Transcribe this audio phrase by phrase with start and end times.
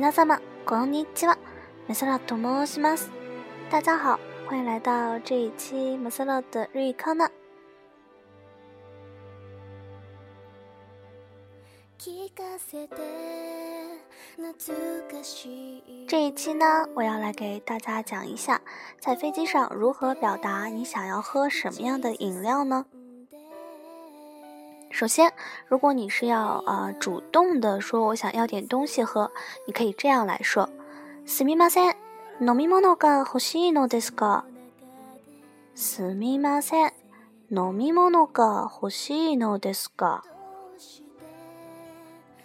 [0.00, 0.24] 大家
[3.96, 7.26] 好，欢迎来到这一期摩斯ラ的日语课呢。
[16.06, 18.60] 这一期呢，我要来给大家讲一下，
[19.00, 22.84] 在飞机上如何表达你想要喝什么样的饮料呢？
[24.98, 25.30] 首先，
[25.68, 29.30] 如果你是要啊主动的说，我想要点东西喝，
[29.66, 30.70] 你可以这样来说：
[31.26, 31.94] すみません、
[32.40, 34.44] 飲み物か欲しいのですか？
[35.76, 36.94] すみません、
[37.50, 40.22] 飲み物か欲しいのですか？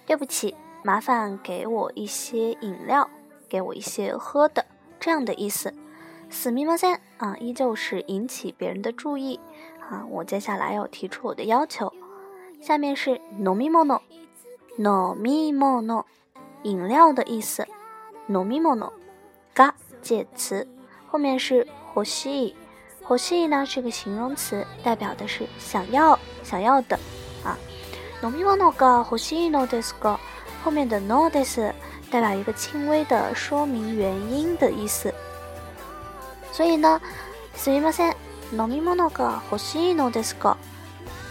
[0.06, 3.10] 对不起，麻烦给我一些饮料，
[3.48, 4.66] 给我一些喝的，
[5.00, 5.74] 这样的意思。
[6.30, 9.40] すみません啊，依旧是引起别人的注意
[9.90, 11.94] 啊，我接下来要提出我的要求。
[12.62, 14.02] 下面是飲み物の，
[14.78, 16.06] 飲み物の，
[16.62, 17.66] 饮料的意思。
[18.30, 18.94] 飲み物の
[19.56, 19.74] が
[20.04, 20.68] 介词，
[21.08, 22.54] 后面是欲しい。
[23.10, 27.00] 欲しい呢是个形容词，代表的是想要想要的
[27.44, 27.58] 啊。
[28.22, 30.18] 飲み物のが欲しいのですか？
[30.64, 31.74] 后面的 n のです
[32.12, 35.12] 代表一个轻微的说明原因的意思。
[36.52, 37.02] 所以呢，
[37.58, 38.16] すみません、
[38.52, 40.56] 飲み物が欲しいのですか？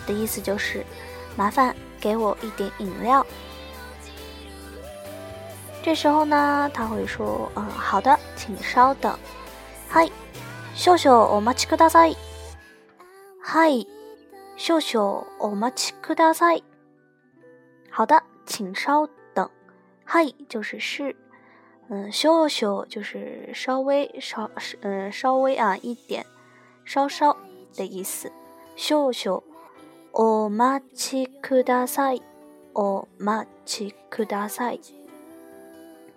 [0.08, 0.84] 的意思就是。
[1.36, 3.24] 麻烦给我一点饮料。
[5.82, 9.16] 这时候呢，他会说：“嗯，好的，请稍等。”
[9.88, 10.08] 嗨，
[10.74, 12.16] 秀秀，お待ちください。
[13.42, 13.70] 嗨，
[14.56, 16.62] 秀秀，お待ちください。
[17.90, 19.48] 好的，请稍等。
[20.04, 21.16] 嗨，就是是，
[21.88, 24.50] 嗯，秀秀就是稍微稍，
[24.82, 26.26] 嗯，稍微啊一点，
[26.84, 27.36] 稍稍
[27.74, 28.30] 的意思，
[28.76, 29.42] 秀秀
[30.12, 32.20] お待ちください。
[32.74, 34.80] お待ちください。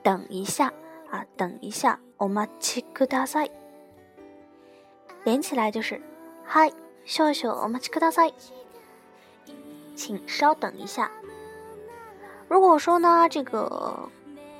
[0.03, 0.73] 等一下
[1.11, 1.99] 啊，等一下。
[2.17, 3.51] お待ちください。
[5.25, 6.01] 连起来就是：
[6.43, 6.71] 嗨，
[7.05, 8.33] 秀秀，お待ちください，
[9.95, 11.11] 请稍等一下。
[12.47, 14.09] 如果说呢，这个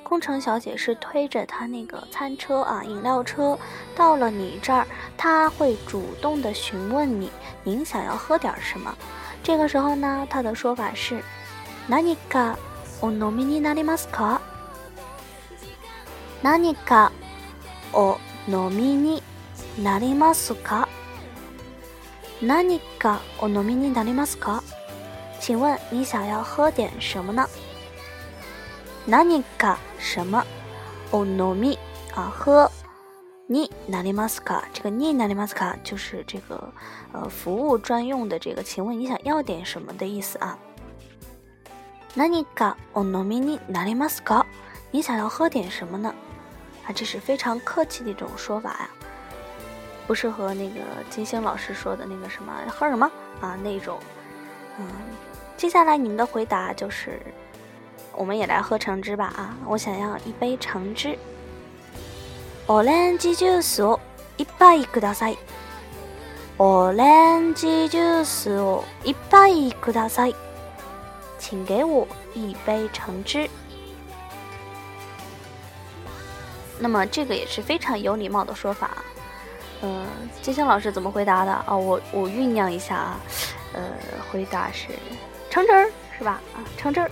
[0.04, 3.58] 空乘小姐是推着她那个餐车啊、饮料车
[3.96, 7.30] 到了你这儿，她会主动的询问你
[7.64, 8.94] ：“您想要喝点什么？”
[9.44, 11.22] 这个时候呢，它的说法是
[11.86, 12.56] “何か
[13.02, 14.40] お飲みになりますか？”
[16.42, 17.12] 何か
[17.92, 18.16] お
[18.48, 19.22] 飲みに
[19.82, 20.88] なりますか？
[22.40, 24.62] 何かお飲みになりますか？
[25.40, 27.46] 请问你想要喝点什么呢？
[29.06, 30.42] 何か什么？
[31.12, 31.76] お飲み
[32.14, 32.70] 啊喝
[33.46, 35.54] ni nani m a s a 这个 ni n a n 卡 m a s
[35.54, 36.72] a 就是这个
[37.12, 40.58] 呃服务专用的这个，请问你想要点什么的意思啊
[42.16, 44.46] ？nani ka onomini n a n m a s a
[44.90, 46.14] 你想要喝点什么呢？
[46.86, 48.88] 啊，这是非常客气的一种说法呀，
[50.06, 50.80] 不是和那个
[51.10, 53.06] 金星老师说的那个什么喝什么
[53.42, 53.98] 啊那种。
[54.78, 54.86] 嗯，
[55.58, 57.20] 接下来你们的回答就是，
[58.16, 61.18] 我们也来喝橙汁吧啊，我想要一杯橙汁。
[62.82, 64.00] レンジジ i ー e を
[64.38, 65.36] 一杯，ください。
[66.96, 70.34] レンジジュー e を一杯，ください。
[71.38, 73.50] 请给我一杯橙汁。
[76.80, 78.92] 那么这个也是非常有礼貌的说法。
[79.82, 80.06] 嗯，
[80.40, 81.76] 金星老师怎么回答的啊？
[81.76, 83.20] 我我酝酿一下啊。
[83.74, 83.80] 呃，
[84.32, 84.86] 回答是
[85.50, 86.40] 橙汁儿，是吧？
[86.54, 87.10] 啊，橙汁儿。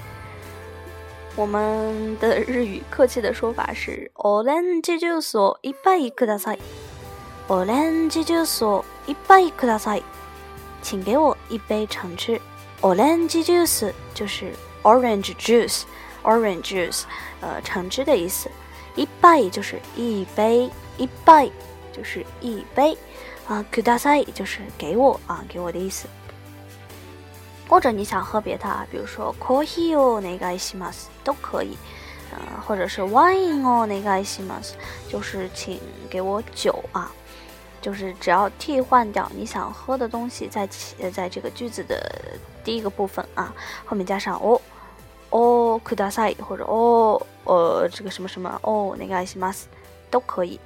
[1.34, 6.58] 我们的日语客气的说法是“o r a n g e juice 一杯ください”。
[7.48, 8.64] オレンジ e ュース
[9.06, 10.02] 一杯一杯ください，
[10.80, 12.40] 请给我一杯橙汁。
[12.82, 17.02] orange juice 就是 orange juice，orange juice，
[17.40, 18.48] 呃，橙汁的意思。
[18.94, 21.50] 一杯就是一杯，一杯
[21.92, 22.96] 就是一杯
[23.48, 23.64] 啊。
[23.72, 26.06] ください就是给我啊，给我的意思。
[27.72, 31.74] 或者你想喝别的，比如说コーヒー哦，那个います都可以，
[32.30, 34.74] 呃，或者是 wine 哦，那个います，
[35.08, 35.80] 就是请
[36.10, 37.10] 给我酒啊，
[37.80, 43.50] 就是只要替换掉你想喝的东西，在起，在这个句子的第一个部分啊
[43.86, 44.60] 后面加上哦
[45.30, 49.64] 哦 u く s a i 或者哦呃这个什么什么哦那个います
[50.10, 50.60] 都可以。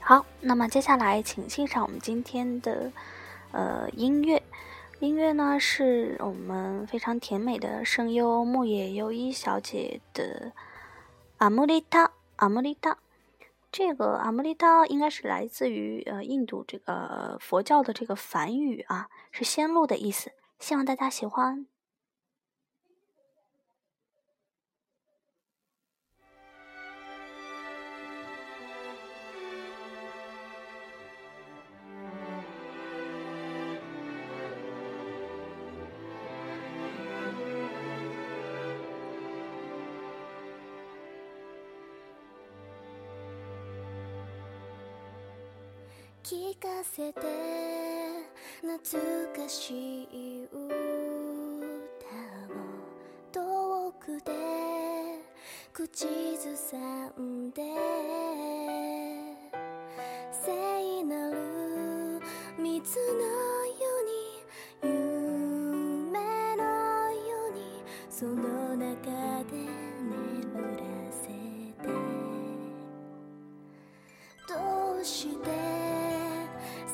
[0.00, 2.92] 好，那么接下来请欣赏我们今天的
[3.52, 4.42] 呃音乐。
[5.00, 10.52] 音乐呢，是我们非常甜美的声优木野优一小姐的
[11.38, 12.06] 《阿莫丽塔》。
[12.36, 12.98] 阿莫丽塔，
[13.72, 20.32] 这个阿莫丽塔应该是来自于呃印度这个佛教的这个梵语啊，是仙露的意思。
[20.58, 21.64] 希望大家喜欢。
[46.32, 47.20] 聞かせて
[48.60, 48.98] 懐
[49.34, 49.72] かし
[50.04, 50.60] い歌
[52.52, 52.54] を
[53.32, 54.30] 遠くで
[55.72, 56.06] 口
[56.40, 56.76] ずさ
[57.20, 57.62] んで
[60.46, 62.20] 聖なる
[62.60, 63.49] 水の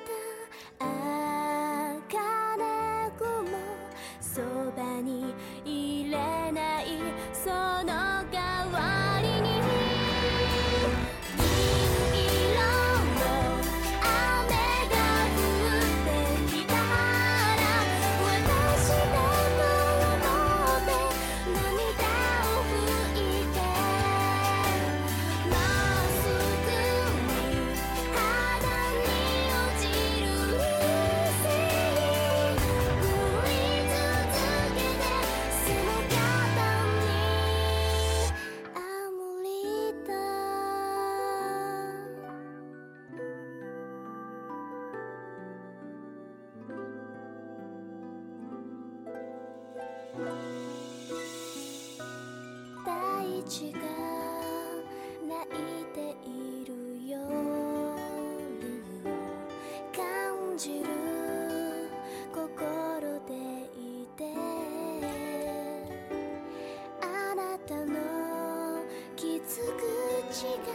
[70.51, 70.74] して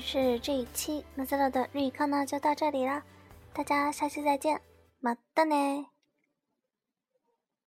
[0.00, 3.02] 是这一期那基勒的日语课呢，就到这里了。
[3.52, 4.60] 大家下期再见，
[5.00, 5.54] 马德呢！